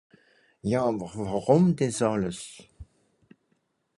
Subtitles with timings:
[0.69, 2.41] Ja àwer wùrùm dìs àlles?